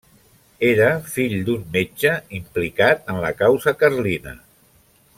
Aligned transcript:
Era 0.69 0.87
fill 1.17 1.35
d'un 1.51 1.67
metge 1.77 2.15
implicat 2.39 3.07
en 3.15 3.23
la 3.27 3.33
causa 3.45 3.75
carlina. 3.85 4.39